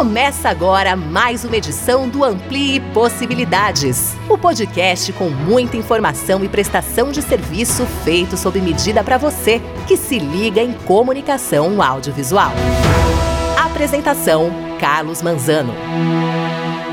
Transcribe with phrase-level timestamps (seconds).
[0.00, 7.12] Começa agora mais uma edição do Amplie Possibilidades, o podcast com muita informação e prestação
[7.12, 12.50] de serviço feito sob medida para você que se liga em comunicação audiovisual.
[13.62, 14.50] Apresentação:
[14.80, 15.74] Carlos Manzano.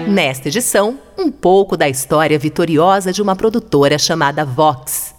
[0.06, 5.16] Nesta edição, um pouco da história vitoriosa de uma produtora chamada Vox.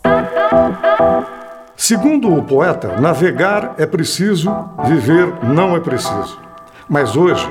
[1.74, 4.50] Segundo o poeta, navegar é preciso,
[4.84, 6.48] viver não é preciso.
[6.88, 7.46] Mas hoje,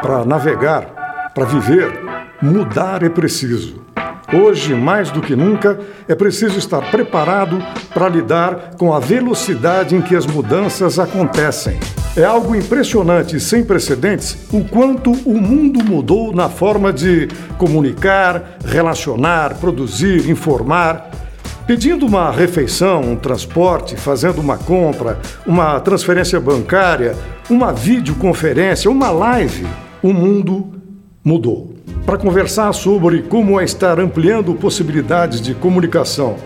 [0.00, 1.92] para navegar, para viver,
[2.40, 3.80] mudar é preciso.
[4.32, 7.58] Hoje, mais do que nunca, é preciso estar preparado
[7.92, 11.78] para lidar com a velocidade em que as mudanças acontecem.
[12.16, 18.58] É algo impressionante e sem precedentes o quanto o mundo mudou na forma de comunicar,
[18.64, 21.10] relacionar, produzir, informar.
[21.66, 27.14] Pedindo uma refeição, um transporte, fazendo uma compra, uma transferência bancária,
[27.48, 29.66] uma videoconferência, uma live,
[30.02, 30.66] o mundo
[31.24, 31.74] mudou.
[32.06, 36.36] Para conversar sobre como é estar ampliando possibilidades de comunicação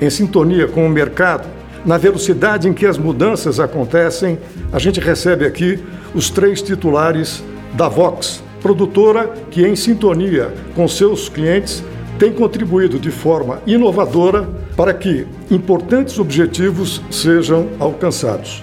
[0.00, 1.48] em sintonia com o mercado,
[1.84, 4.38] na velocidade em que as mudanças acontecem,
[4.72, 5.78] a gente recebe aqui
[6.14, 7.42] os três titulares
[7.74, 11.82] da Vox, produtora que, em sintonia com seus clientes,
[12.18, 18.62] tem contribuído de forma inovadora para que importantes objetivos sejam alcançados.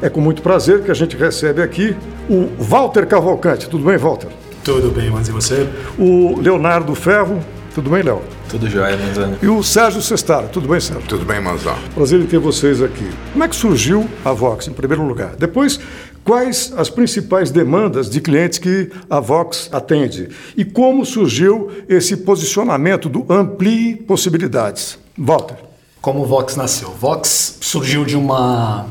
[0.00, 1.94] É com muito prazer que a gente recebe aqui
[2.28, 3.68] o Walter Cavalcante.
[3.68, 4.30] Tudo bem, Walter?
[4.62, 5.68] Tudo bem, mas e você?
[5.98, 7.38] O Leonardo Ferro.
[7.74, 8.22] Tudo bem, Léo?
[8.48, 9.36] Tudo jóia, Manzano.
[9.42, 10.48] E o Sérgio Sestaro.
[10.48, 11.06] Tudo bem, Sérgio?
[11.08, 11.76] Tudo bem, Manzano.
[11.94, 13.10] Prazer em ter vocês aqui.
[13.32, 15.34] Como é que surgiu a Vox, em primeiro lugar?
[15.36, 15.80] Depois,
[16.24, 20.28] quais as principais demandas de clientes que a Vox atende?
[20.56, 24.96] E como surgiu esse posicionamento do Amplie Possibilidades?
[25.18, 25.56] Walter.
[26.00, 26.90] Como o Vox nasceu?
[26.90, 28.86] Vox surgiu de uma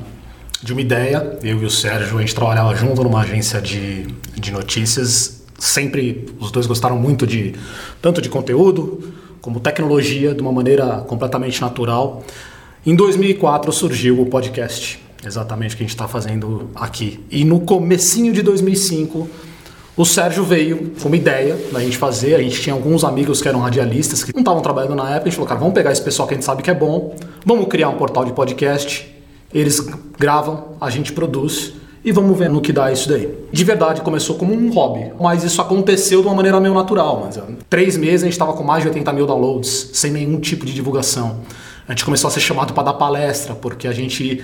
[0.63, 1.37] de uma ideia.
[1.43, 5.43] Eu e o Sérgio, a gente trabalhava junto numa agência de, de notícias.
[5.59, 7.53] Sempre os dois gostaram muito de
[8.01, 12.23] tanto de conteúdo como tecnologia de uma maneira completamente natural.
[12.85, 17.19] Em 2004 surgiu o podcast, exatamente o que a gente está fazendo aqui.
[17.29, 19.29] E no comecinho de 2005
[19.95, 22.35] o Sérgio veio com uma ideia da gente fazer.
[22.35, 25.23] A gente tinha alguns amigos que eram radialistas que não estavam trabalhando na época.
[25.23, 27.15] A gente falou, cara, vamos pegar esse pessoal que a gente sabe que é bom,
[27.45, 29.12] vamos criar um portal de podcast.
[29.53, 29.79] Eles
[30.17, 33.33] gravam, a gente produz e vamos ver no que dá isso daí.
[33.51, 37.23] De verdade, começou como um hobby, mas isso aconteceu de uma maneira meio natural.
[37.25, 40.65] Mas três meses a gente estava com mais de 80 mil downloads, sem nenhum tipo
[40.65, 41.39] de divulgação.
[41.87, 44.43] A gente começou a ser chamado para dar palestra, porque a gente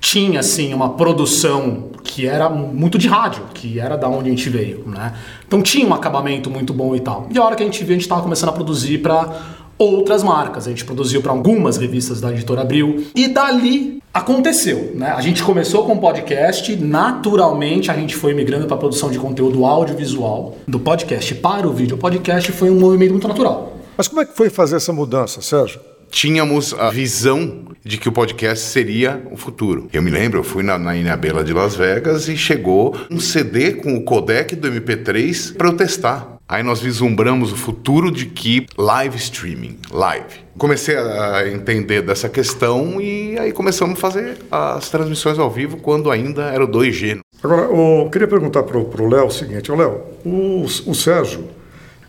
[0.00, 4.48] tinha assim uma produção que era muito de rádio, que era da onde a gente
[4.48, 5.14] veio, né?
[5.46, 7.28] Então tinha um acabamento muito bom e tal.
[7.30, 9.36] E a hora que a gente viu, a gente estava começando a produzir para
[9.76, 10.66] outras marcas.
[10.66, 15.10] A gente produziu para algumas revistas da editora Abril e dali aconteceu, né?
[15.10, 19.18] A gente começou com o podcast, naturalmente a gente foi migrando para a produção de
[19.18, 21.96] conteúdo audiovisual, do podcast para o vídeo.
[21.96, 23.76] O podcast foi um movimento muito natural.
[23.96, 25.80] Mas como é que foi fazer essa mudança, Sérgio?
[26.10, 29.88] tínhamos a visão de que o podcast seria o futuro.
[29.92, 33.74] Eu me lembro, eu fui na, na Inabela de Las Vegas e chegou um CD
[33.74, 36.39] com o codec do MP3 para eu testar.
[36.50, 40.40] Aí nós vislumbramos o futuro de que live streaming, live.
[40.58, 46.10] Comecei a entender dessa questão e aí começamos a fazer as transmissões ao vivo quando
[46.10, 47.20] ainda era o 2G.
[47.40, 51.44] Agora, eu queria perguntar para o Léo o seguinte: Léo, o, o Sérgio,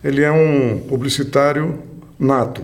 [0.03, 1.77] ele é um publicitário
[2.17, 2.63] nato.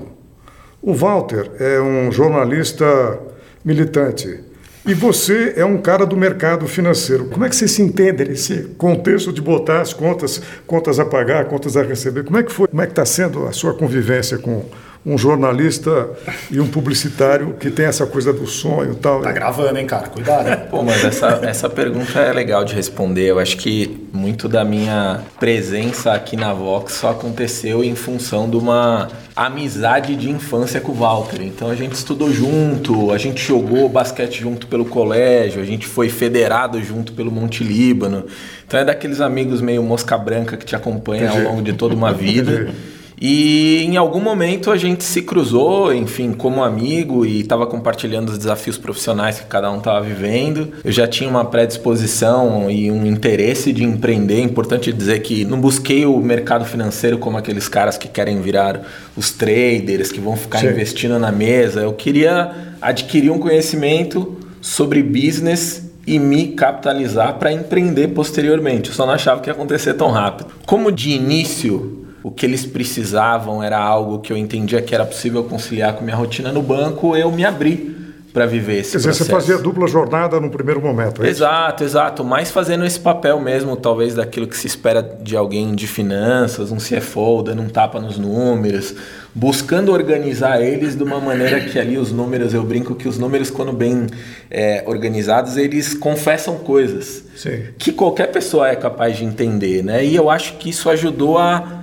[0.82, 3.20] O Walter é um jornalista
[3.64, 4.40] militante.
[4.88, 7.26] E você é um cara do mercado financeiro.
[7.26, 11.44] Como é que você se entende nesse contexto de botar as contas, contas a pagar,
[11.50, 12.24] contas a receber?
[12.24, 12.70] Como é que foi?
[12.70, 14.64] Como é que está sendo a sua convivência com
[15.08, 16.10] um jornalista
[16.52, 19.22] e um publicitário que tem essa coisa do sonho e tal.
[19.22, 20.10] Tá gravando, hein, cara?
[20.10, 20.68] Cuidado.
[20.70, 23.28] Pô, mas essa, essa pergunta é legal de responder.
[23.28, 28.58] Eu acho que muito da minha presença aqui na Vox só aconteceu em função de
[28.58, 31.42] uma amizade de infância com o Walter.
[31.42, 36.10] Então a gente estudou junto, a gente jogou basquete junto pelo colégio, a gente foi
[36.10, 38.26] federado junto pelo Monte Líbano.
[38.68, 42.12] Então é daqueles amigos meio mosca branca que te acompanha ao longo de toda uma
[42.12, 42.74] vida.
[43.20, 48.38] E em algum momento a gente se cruzou, enfim, como amigo e estava compartilhando os
[48.38, 50.72] desafios profissionais que cada um estava vivendo.
[50.84, 54.36] Eu já tinha uma predisposição e um interesse de empreender.
[54.36, 58.82] É importante dizer que não busquei o mercado financeiro como aqueles caras que querem virar
[59.16, 60.68] os traders, que vão ficar Sim.
[60.68, 61.82] investindo na mesa.
[61.82, 68.90] Eu queria adquirir um conhecimento sobre business e me capitalizar para empreender posteriormente.
[68.90, 70.50] Eu só não achava que ia acontecer tão rápido.
[70.66, 75.44] Como de início o que eles precisavam era algo que eu entendia que era possível
[75.44, 77.96] conciliar com minha rotina no banco, eu me abri
[78.38, 79.26] para viver esse Quer dizer, processo.
[79.26, 81.28] você fazia dupla jornada no primeiro momento, é?
[81.28, 82.24] Exato, exato.
[82.24, 86.78] Mais fazendo esse papel mesmo, talvez, daquilo que se espera de alguém de finanças, um
[86.78, 88.94] CFO, dando um tapa nos números,
[89.34, 93.50] buscando organizar eles de uma maneira que ali os números, eu brinco que os números,
[93.50, 94.06] quando bem
[94.52, 97.64] é, organizados, eles confessam coisas Sim.
[97.80, 100.06] que qualquer pessoa é capaz de entender, né?
[100.06, 101.77] E eu acho que isso ajudou a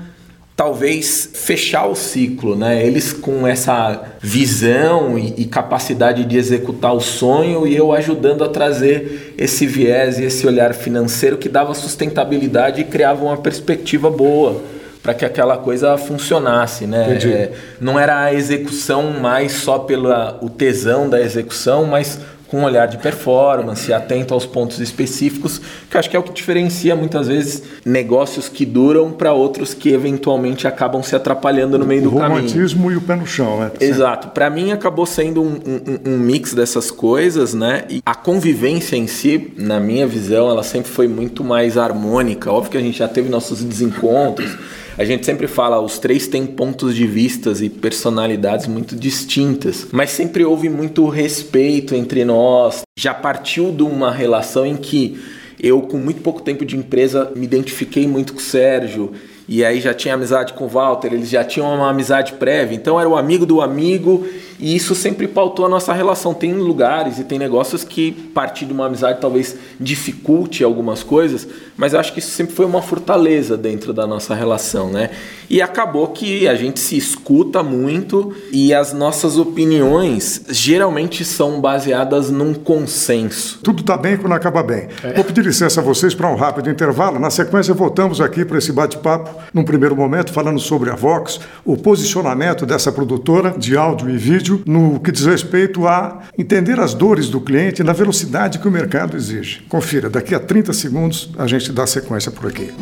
[0.56, 2.84] talvez fechar o ciclo, né?
[2.86, 8.48] Eles com essa visão e, e, capacidade de executar o sonho e eu ajudando a
[8.48, 14.62] trazer esse viés e esse olhar financeiro que dava sustentabilidade e criava uma perspectiva boa
[15.02, 17.18] para que aquela coisa funcionasse, né?
[17.26, 20.08] É, não era a execução mais só pelo
[20.40, 22.18] o tesão da execução, mas
[22.48, 25.60] com um olhar de performance, atento aos pontos específicos,
[25.90, 29.90] que acho que é o que diferencia muitas vezes negócios que duram para outros que
[29.90, 32.30] eventualmente acabam se atrapalhando no meio o do caminho.
[32.30, 33.70] O romantismo e o pé no chão, né?
[33.80, 34.28] Exato.
[34.28, 37.84] Para mim acabou sendo um, um, um, mix dessas coisas, né?
[37.88, 42.50] E a convivência em si, na minha visão, ela sempre foi muito mais harmônica.
[42.50, 44.56] Óbvio que a gente já teve nossos desencontros.
[44.96, 50.10] A gente sempre fala, os três têm pontos de vistas e personalidades muito distintas, mas
[50.10, 52.82] sempre houve muito respeito entre nós.
[52.96, 55.20] Já partiu de uma relação em que
[55.60, 59.12] eu, com muito pouco tempo de empresa, me identifiquei muito com o Sérgio.
[59.48, 62.98] E aí já tinha amizade com o Walter, eles já tinham uma amizade prévia, então
[62.98, 64.26] era o amigo do amigo,
[64.58, 66.32] e isso sempre pautou a nossa relação.
[66.32, 71.46] Tem lugares e tem negócios que partir de uma amizade talvez dificulte algumas coisas,
[71.76, 75.10] mas eu acho que isso sempre foi uma fortaleza dentro da nossa relação, né?
[75.48, 82.30] E acabou que a gente se escuta muito e as nossas opiniões geralmente são baseadas
[82.30, 83.60] num consenso.
[83.62, 84.88] Tudo está bem quando acaba bem.
[85.02, 85.12] É.
[85.12, 87.18] Vou pedir licença a vocês para um rápido intervalo.
[87.18, 91.76] Na sequência, voltamos aqui para esse bate-papo, num primeiro momento, falando sobre a Vox, o
[91.76, 97.28] posicionamento dessa produtora de áudio e vídeo no que diz respeito a entender as dores
[97.28, 99.62] do cliente na velocidade que o mercado exige.
[99.68, 102.72] Confira, daqui a 30 segundos a gente dá sequência por aqui.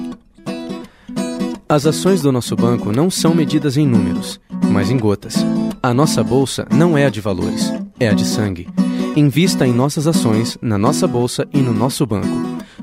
[1.69, 4.39] As ações do nosso banco não são medidas em números,
[4.71, 5.37] mas em gotas.
[5.83, 8.69] A nossa bolsa não é a de valores, é a de sangue.
[9.17, 12.29] Invista em nossas ações, na nossa bolsa e no nosso banco,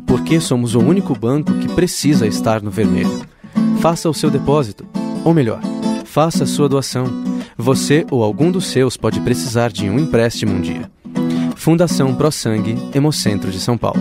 [0.07, 3.22] porque somos o único banco que precisa estar no vermelho.
[3.80, 4.88] Faça o seu depósito,
[5.24, 5.62] ou melhor,
[6.04, 7.06] faça a sua doação.
[7.56, 10.90] Você ou algum dos seus pode precisar de um empréstimo um dia.
[11.56, 14.00] Fundação Pro Sangue, Hemocentro de São Paulo.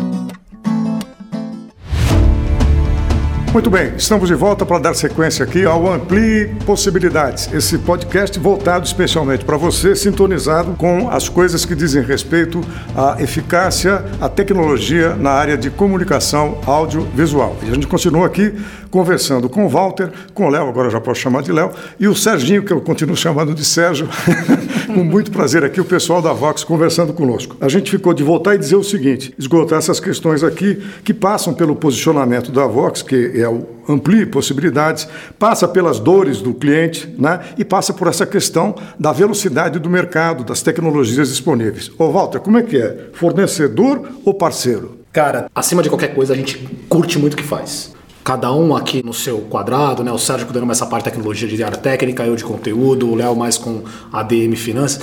[3.51, 8.85] Muito bem, estamos de volta para dar sequência aqui ao Amplie Possibilidades, esse podcast voltado
[8.85, 12.61] especialmente para você, sintonizado com as coisas que dizem respeito
[12.95, 17.57] à eficácia, à tecnologia na área de comunicação audiovisual.
[17.63, 18.55] E a gente continua aqui
[18.91, 22.15] conversando com o Walter, com o Léo, agora já posso chamar de Léo, e o
[22.15, 24.09] Serginho, que eu continuo chamando de Sérgio,
[24.87, 27.57] com muito prazer aqui, o pessoal da Vox conversando conosco.
[27.61, 31.55] A gente ficou de voltar e dizer o seguinte, esgotar essas questões aqui que passam
[31.55, 35.09] pelo posicionamento da Vox, que é o amplie possibilidades,
[35.39, 37.41] passa pelas dores do cliente, né?
[37.57, 41.91] E passa por essa questão da velocidade do mercado, das tecnologias disponíveis.
[41.99, 43.09] Ô Walter, como é que é?
[43.15, 44.99] Fornecedor ou parceiro?
[45.13, 46.59] Cara, acima de qualquer coisa, a gente
[46.89, 47.97] curte muito o que faz.
[48.29, 50.13] Cada um aqui no seu quadrado, né?
[50.13, 53.15] O Sérgio cuidando mais essa parte de tecnologia de área técnica, eu de conteúdo, o
[53.15, 55.01] Léo mais com ADM Finanças.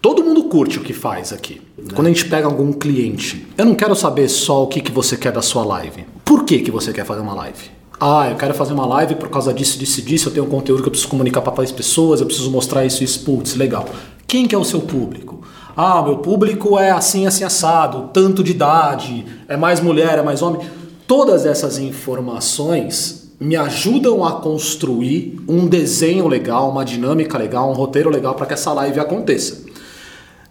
[0.00, 1.60] Todo mundo curte o que faz aqui.
[1.76, 1.88] Né?
[1.92, 5.16] Quando a gente pega algum cliente, eu não quero saber só o que, que você
[5.16, 6.06] quer da sua live.
[6.24, 7.64] Por que, que você quer fazer uma live?
[7.98, 10.28] Ah, eu quero fazer uma live por causa disso, disso, disso.
[10.28, 13.02] Eu tenho um conteúdo que eu preciso comunicar para mais pessoas, eu preciso mostrar isso,
[13.02, 13.24] isso.
[13.24, 13.86] Putz, legal.
[14.24, 15.42] Quem que é o seu público?
[15.76, 20.42] Ah, meu público é assim, assim, assado, tanto de idade, é mais mulher, é mais
[20.42, 20.60] homem.
[21.08, 28.10] Todas essas informações me ajudam a construir um desenho legal, uma dinâmica legal, um roteiro
[28.10, 29.64] legal para que essa live aconteça.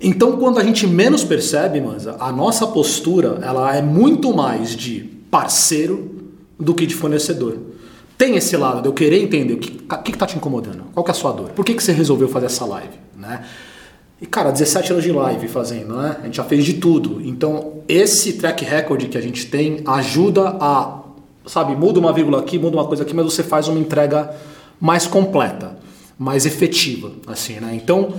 [0.01, 5.01] Então, quando a gente menos percebe, Manza, a nossa postura ela é muito mais de
[5.29, 6.09] parceiro
[6.59, 7.59] do que de fornecedor.
[8.17, 11.13] Tem esse lado de eu querer entender o que está te incomodando, qual que é
[11.13, 13.45] a sua dor, por que, que você resolveu fazer essa live, né?
[14.21, 16.17] E cara, 17 anos de live fazendo, né?
[16.21, 17.21] A gente já fez de tudo.
[17.24, 21.01] Então, esse track record que a gente tem ajuda a,
[21.45, 24.31] sabe, muda uma vírgula aqui, muda uma coisa aqui, mas você faz uma entrega
[24.79, 25.77] mais completa,
[26.17, 27.75] mais efetiva, assim, né?
[27.75, 28.13] Então,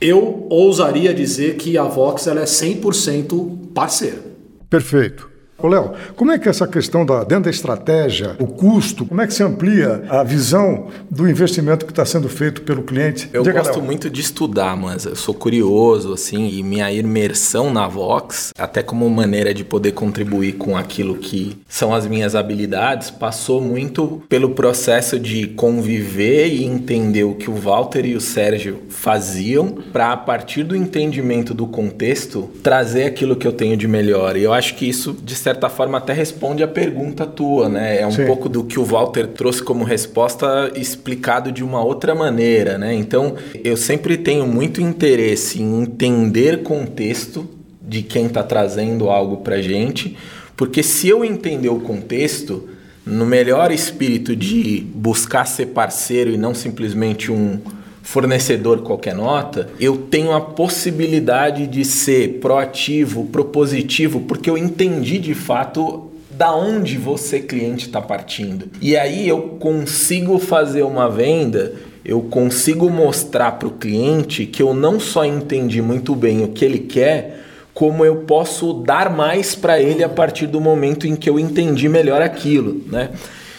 [0.00, 4.22] eu ousaria dizer que a Vox ela é 100% parceira.
[4.70, 5.33] Perfeito.
[5.56, 9.26] Ô, Léo, como é que essa questão da, dentro da estratégia, o custo, como é
[9.26, 13.30] que se amplia a visão do investimento que está sendo feito pelo cliente?
[13.32, 13.84] Eu Diga, gosto Léo.
[13.84, 19.08] muito de estudar, mas eu sou curioso, assim, e minha imersão na Vox, até como
[19.08, 25.20] maneira de poder contribuir com aquilo que são as minhas habilidades, passou muito pelo processo
[25.20, 30.64] de conviver e entender o que o Walter e o Sérgio faziam, para a partir
[30.64, 34.36] do entendimento do contexto, trazer aquilo que eu tenho de melhor.
[34.36, 38.00] E eu acho que isso, de certa forma, até responde a pergunta tua, né?
[38.00, 38.24] É um Sim.
[38.24, 42.94] pouco do que o Walter trouxe como resposta explicado de uma outra maneira, né?
[42.94, 47.46] Então, eu sempre tenho muito interesse em entender contexto
[47.82, 50.16] de quem está trazendo algo para gente,
[50.56, 52.66] porque se eu entender o contexto,
[53.04, 57.60] no melhor espírito de buscar ser parceiro e não simplesmente um
[58.04, 65.34] fornecedor qualquer nota, eu tenho a possibilidade de ser proativo, propositivo, porque eu entendi de
[65.34, 68.66] fato da onde você cliente está partindo.
[68.80, 74.74] E aí eu consigo fazer uma venda, eu consigo mostrar para o cliente que eu
[74.74, 77.40] não só entendi muito bem o que ele quer,
[77.72, 81.88] como eu posso dar mais para ele a partir do momento em que eu entendi
[81.88, 83.10] melhor aquilo, né?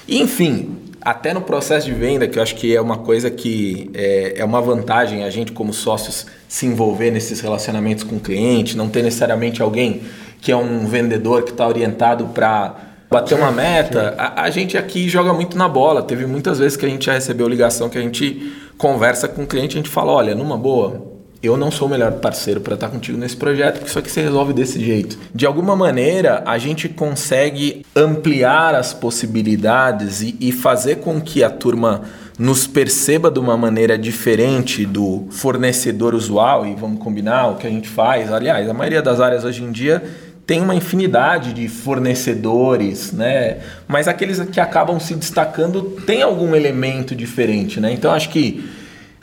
[0.07, 0.69] Enfim,
[1.05, 4.43] até no processo de venda, que eu acho que é uma coisa que é, é
[4.43, 9.03] uma vantagem a gente, como sócios, se envolver nesses relacionamentos com o cliente, não ter
[9.03, 10.01] necessariamente alguém
[10.41, 12.75] que é um vendedor que está orientado para
[13.07, 14.15] bater uma meta.
[14.17, 16.01] A, a, gente aqui joga muito na bola.
[16.01, 19.47] Teve muitas vezes que a gente já recebeu ligação que a gente conversa com o
[19.47, 21.14] cliente e a gente fala: olha, numa boa,
[21.45, 24.21] eu não sou o melhor parceiro para estar contigo nesse projeto, porque isso aqui você
[24.21, 25.17] resolve desse jeito.
[25.33, 31.49] De alguma maneira, a gente consegue ampliar as possibilidades e, e fazer com que a
[31.49, 32.01] turma
[32.37, 37.69] nos perceba de uma maneira diferente do fornecedor usual, e vamos combinar o que a
[37.69, 38.31] gente faz.
[38.31, 40.03] Aliás, a maioria das áreas hoje em dia
[40.45, 43.57] tem uma infinidade de fornecedores, né?
[43.87, 47.91] Mas aqueles que acabam se destacando têm algum elemento diferente, né?
[47.91, 48.63] Então acho que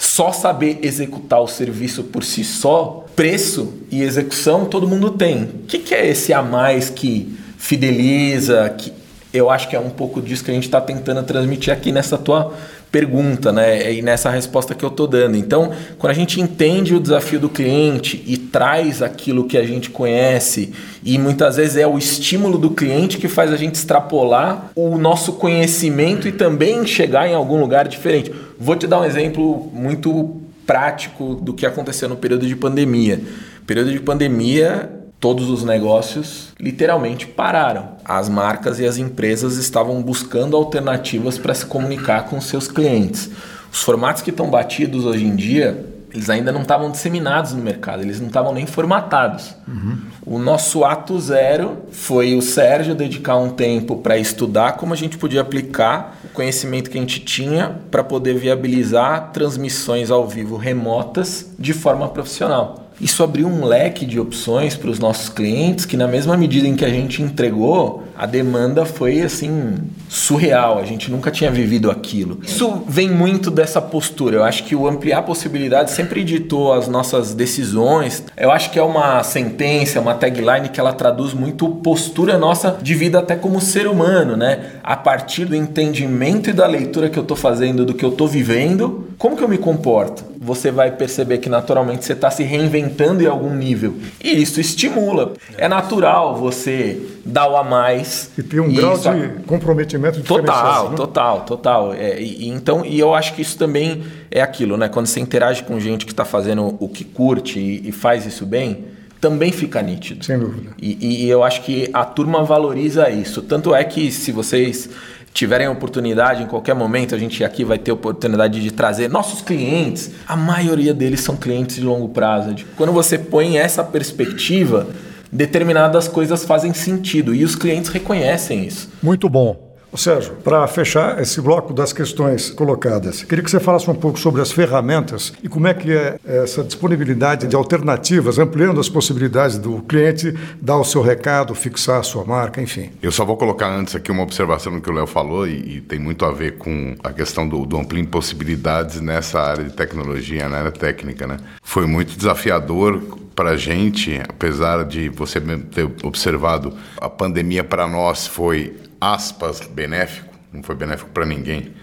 [0.02, 5.44] só saber executar o serviço por si só, preço e execução todo mundo tem.
[5.44, 8.68] O que, que é esse a mais que fideliza?
[8.71, 8.92] Que
[9.32, 12.18] eu acho que é um pouco disso que a gente está tentando transmitir aqui nessa
[12.18, 12.52] tua
[12.93, 13.91] pergunta, né?
[13.91, 15.35] E nessa resposta que eu estou dando.
[15.35, 19.89] Então, quando a gente entende o desafio do cliente e traz aquilo que a gente
[19.89, 24.99] conhece, e muitas vezes é o estímulo do cliente que faz a gente extrapolar o
[24.99, 28.31] nosso conhecimento e também chegar em algum lugar diferente.
[28.61, 33.21] Vou te dar um exemplo muito prático do que aconteceu no período de pandemia.
[33.67, 34.91] Período de pandemia,
[35.23, 37.91] todos os negócios literalmente pararam.
[38.05, 43.31] As marcas e as empresas estavam buscando alternativas para se comunicar com seus clientes.
[43.73, 48.02] Os formatos que estão batidos hoje em dia, eles ainda não estavam disseminados no mercado,
[48.02, 49.55] eles não estavam nem formatados.
[49.69, 49.99] Uhum.
[50.26, 55.17] O nosso ato zero foi o Sérgio dedicar um tempo para estudar como a gente
[55.19, 61.52] podia aplicar o conhecimento que a gente tinha para poder viabilizar transmissões ao vivo remotas
[61.57, 62.82] de forma profissional.
[63.02, 66.76] Isso abriu um leque de opções para os nossos clientes que, na mesma medida em
[66.76, 69.75] que a gente entregou, a demanda foi assim
[70.09, 70.78] surreal.
[70.78, 72.38] A gente nunca tinha vivido aquilo.
[72.44, 74.37] Isso vem muito dessa postura.
[74.37, 78.23] Eu acho que o ampliar possibilidades sempre ditou as nossas decisões.
[78.37, 82.94] Eu acho que é uma sentença, uma tagline que ela traduz muito postura nossa de
[82.94, 84.75] vida até como ser humano, né?
[84.85, 88.28] A partir do entendimento e da leitura que eu estou fazendo do que eu estou
[88.28, 90.32] vivendo, como que eu me comporto?
[90.45, 93.95] Você vai perceber que naturalmente você está se reinventando em algum nível.
[94.23, 95.35] E isso estimula.
[95.57, 98.31] É natural você dar o a mais.
[98.37, 99.11] E tem um e grau isso...
[99.11, 100.97] de comprometimento Total, né?
[100.97, 101.95] total, total.
[101.95, 104.89] É, e, então, e eu acho que isso também é aquilo, né?
[104.89, 108.45] Quando você interage com gente que está fazendo o que curte e, e faz isso
[108.45, 108.85] bem,
[109.23, 110.25] também fica nítido.
[110.25, 110.71] Sem dúvida.
[110.83, 113.41] E, e, eu acho que a turma valoriza isso.
[113.41, 114.91] Tanto é que se vocês
[115.33, 120.11] tiverem oportunidade em qualquer momento, a gente aqui vai ter oportunidade de trazer nossos clientes.
[120.27, 122.55] A maioria deles são clientes de longo prazo.
[122.77, 124.89] Quando você põe essa perspectiva,
[125.31, 128.91] determinadas coisas fazem sentido e os clientes reconhecem isso.
[129.03, 129.72] Muito bom.
[129.97, 134.41] Sérgio, para fechar esse bloco das questões colocadas, queria que você falasse um pouco sobre
[134.41, 139.83] as ferramentas e como é que é essa disponibilidade de alternativas, ampliando as possibilidades do
[139.83, 142.91] cliente dar o seu recado, fixar a sua marca, enfim.
[143.03, 145.81] Eu só vou colocar antes aqui uma observação no que o Léo falou e, e,
[145.81, 149.73] tem muito a ver com a questão do, do amplio em possibilidades nessa área de
[149.73, 151.37] tecnologia, na área técnica, né?
[151.63, 153.01] Foi muito desafiador
[153.35, 160.32] para a gente, apesar de você ter observado, a pandemia para nós foi aspas, benéfico,
[160.52, 161.75] não foi benéfico para ninguém.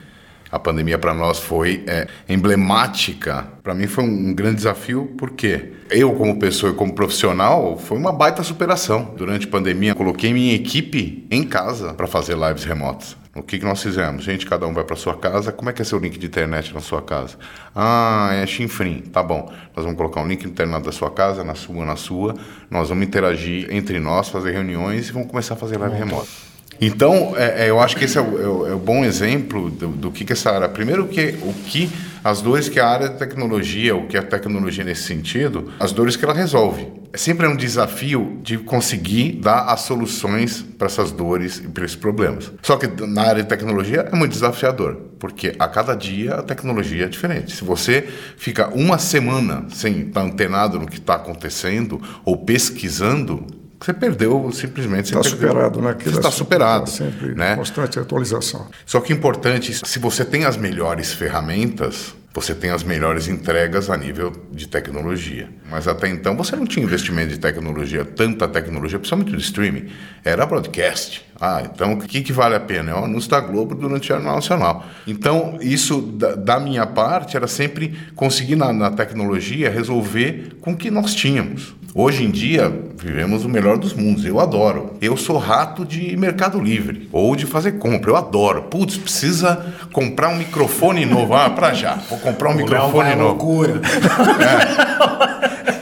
[0.50, 3.46] A pandemia para nós foi é, emblemática.
[3.62, 8.12] Para mim foi um grande desafio, porque eu, como pessoa e como profissional, foi uma
[8.12, 9.14] baita superação.
[9.16, 13.16] Durante a pandemia, coloquei minha equipe em casa para fazer lives remotas.
[13.36, 14.24] O que, que nós fizemos?
[14.24, 15.52] Gente, cada um vai para sua casa.
[15.52, 17.38] Como é que é seu link de internet na sua casa?
[17.76, 19.02] Ah, é chinfrim.
[19.02, 19.54] Tá bom.
[19.76, 22.34] Nós vamos colocar um link de internet da sua casa, na sua, na sua.
[22.72, 26.49] Nós vamos interagir entre nós, fazer reuniões e vamos começar a fazer live remota.
[26.82, 29.70] Então, é, é, eu acho que esse é o, é o, é o bom exemplo
[29.70, 30.70] do, do, que, que essa área.
[30.70, 31.90] Primeiro, que, o que
[32.24, 36.16] as dores que a área de tecnologia, o que a tecnologia nesse sentido, as dores
[36.16, 36.88] que ela resolve.
[37.12, 41.98] É sempre um desafio de conseguir dar as soluções para essas dores e para esses
[41.98, 42.52] problemas.
[42.62, 47.06] Só que na área de tecnologia é muito desafiador, porque a cada dia a tecnologia
[47.06, 47.56] é diferente.
[47.56, 48.08] Se você
[48.38, 53.46] fica uma semana sem estar antenado no que está acontecendo ou pesquisando,
[53.80, 55.06] você perdeu simplesmente.
[55.06, 55.96] Está superado, né?
[56.04, 56.86] Você está superado.
[56.86, 57.56] Tá sempre né?
[57.56, 58.68] constante atualização.
[58.86, 63.98] Só que importante, se você tem as melhores ferramentas, você tem as melhores entregas a
[63.98, 65.50] nível de tecnologia.
[65.70, 69.90] Mas até então você não tinha investimento de tecnologia, tanta tecnologia, principalmente de streaming.
[70.24, 71.26] Era broadcast.
[71.40, 72.92] Ah, então o que, que vale a pena?
[72.92, 74.86] É o anúncio da Globo durante o Jornal Nacional.
[75.08, 80.78] Então, isso da, da, minha parte era sempre conseguir na, na tecnologia resolver com o
[80.78, 81.79] que nós tínhamos.
[81.96, 84.24] Hoje em dia, vivemos o melhor dos mundos.
[84.24, 84.94] Eu adoro.
[85.02, 88.12] Eu sou rato de Mercado Livre ou de fazer compra.
[88.12, 88.64] Eu adoro.
[88.64, 91.34] Putz, precisa comprar um microfone novo.
[91.34, 91.96] Ah, pra já.
[91.96, 93.24] Vou comprar um microfone novo.
[93.24, 93.82] loucura.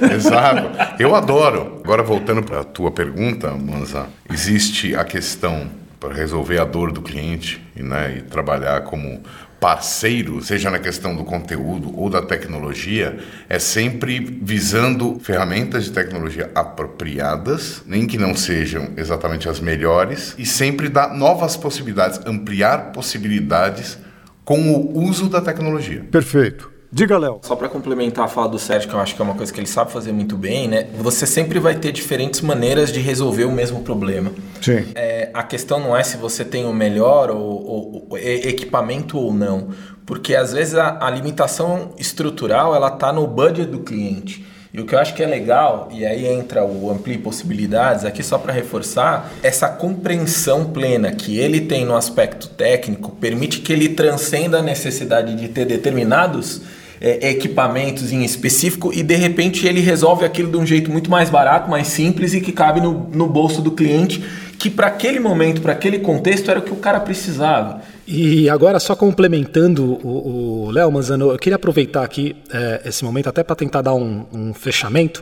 [0.01, 0.15] É.
[0.15, 0.69] Exato.
[0.99, 1.81] Eu adoro.
[1.83, 5.67] Agora, voltando para a tua pergunta, Manza, existe a questão
[5.99, 9.21] para resolver a dor do cliente né, e trabalhar como
[9.59, 13.17] parceiro, seja na questão do conteúdo ou da tecnologia,
[13.49, 20.45] é sempre visando ferramentas de tecnologia apropriadas, nem que não sejam exatamente as melhores, e
[20.45, 23.97] sempre dar novas possibilidades, ampliar possibilidades
[24.45, 26.05] com o uso da tecnologia.
[26.09, 26.76] Perfeito.
[26.97, 27.41] Diga, Léo.
[27.43, 29.59] Só para complementar a fala do Sérgio, que eu acho que é uma coisa que
[29.59, 30.87] ele sabe fazer muito bem, né?
[30.97, 34.31] Você sempre vai ter diferentes maneiras de resolver o mesmo problema.
[34.59, 34.83] Sim.
[34.95, 39.31] É, a questão não é se você tem o melhor ou, ou, ou equipamento ou
[39.31, 39.67] não,
[40.07, 44.43] porque às vezes a, a limitação estrutural ela está no budget do cliente.
[44.73, 48.23] E o que eu acho que é legal, e aí entra o Amplie Possibilidades, aqui
[48.23, 53.89] só para reforçar, essa compreensão plena que ele tem no aspecto técnico permite que ele
[53.89, 56.61] transcenda a necessidade de ter determinados
[56.99, 61.29] é, equipamentos em específico e de repente ele resolve aquilo de um jeito muito mais
[61.29, 64.23] barato, mais simples e que cabe no, no bolso do cliente,
[64.57, 67.81] que para aquele momento, para aquele contexto era o que o cara precisava.
[68.07, 73.43] E agora, só complementando o Léo Manzano, eu queria aproveitar aqui é, esse momento até
[73.43, 75.21] para tentar dar um, um, fechamento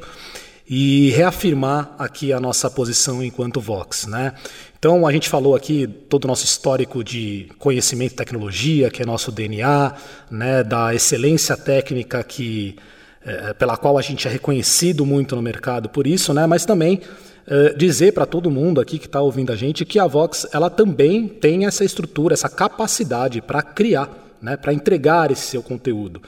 [0.67, 4.07] e reafirmar aqui a nossa posição enquanto Vox.
[4.07, 4.33] Né?
[4.77, 9.05] Então, a gente falou aqui todo o nosso histórico de conhecimento e tecnologia, que é
[9.05, 9.93] nosso DNA,
[10.29, 12.75] né, da excelência técnica que,
[13.23, 17.01] é, pela qual a gente é reconhecido muito no mercado por isso, né, mas também
[17.47, 20.67] eh, dizer para todo mundo aqui que está ouvindo a gente que a Vox ela
[20.67, 24.09] também tem essa estrutura, essa capacidade para criar,
[24.41, 26.21] né, para entregar esse seu conteúdo.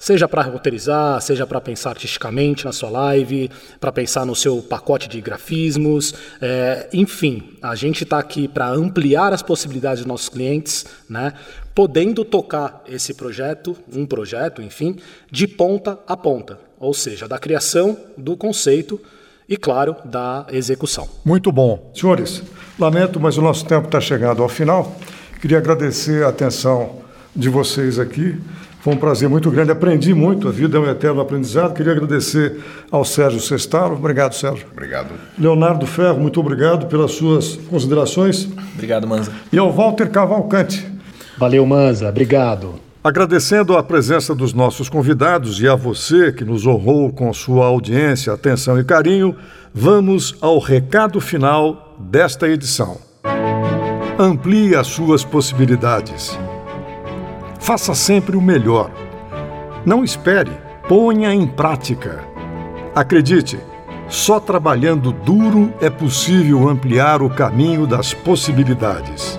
[0.00, 5.06] Seja para roteirizar, seja para pensar artisticamente na sua live, para pensar no seu pacote
[5.06, 10.86] de grafismos, é, enfim, a gente está aqui para ampliar as possibilidades dos nossos clientes,
[11.06, 11.34] né,
[11.74, 14.96] podendo tocar esse projeto, um projeto, enfim,
[15.30, 18.98] de ponta a ponta, ou seja, da criação do conceito
[19.46, 21.06] e, claro, da execução.
[21.22, 21.92] Muito bom.
[21.94, 22.42] Senhores,
[22.78, 24.96] lamento, mas o nosso tempo está chegando ao final.
[25.42, 27.02] Queria agradecer a atenção
[27.36, 28.40] de vocês aqui.
[28.80, 31.74] Foi um prazer muito grande, aprendi muito, a vida é um eterno aprendizado.
[31.74, 33.94] Queria agradecer ao Sérgio Sestaro.
[33.94, 34.66] Obrigado, Sérgio.
[34.72, 35.10] Obrigado.
[35.38, 38.48] Leonardo Ferro, muito obrigado pelas suas considerações.
[38.74, 39.30] Obrigado, Manza.
[39.52, 40.86] E ao Walter Cavalcante.
[41.36, 42.08] Valeu, Manza.
[42.08, 42.74] Obrigado.
[43.04, 48.32] Agradecendo a presença dos nossos convidados e a você que nos honrou com sua audiência,
[48.32, 49.36] atenção e carinho,
[49.74, 52.98] vamos ao recado final desta edição.
[54.18, 56.38] Amplie as suas possibilidades.
[57.60, 58.90] Faça sempre o melhor.
[59.84, 60.50] Não espere,
[60.88, 62.24] ponha em prática.
[62.94, 63.60] Acredite,
[64.08, 69.38] só trabalhando duro é possível ampliar o caminho das possibilidades.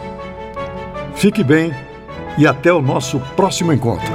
[1.16, 1.74] Fique bem
[2.38, 4.14] e até o nosso próximo encontro.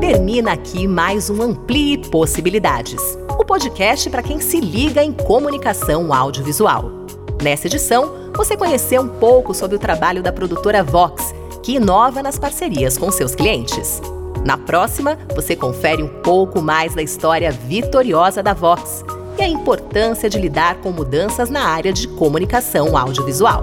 [0.00, 6.90] Termina aqui mais um Amplie Possibilidades o podcast para quem se liga em comunicação audiovisual.
[7.40, 11.32] Nessa edição, você conheceu um pouco sobre o trabalho da produtora Vox,
[11.68, 14.00] que inova nas parcerias com seus clientes.
[14.42, 19.04] Na próxima, você confere um pouco mais da história vitoriosa da Vox
[19.38, 23.62] e a importância de lidar com mudanças na área de comunicação audiovisual.